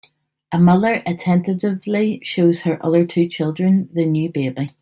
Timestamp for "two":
3.05-3.27